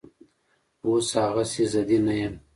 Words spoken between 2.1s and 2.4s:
یم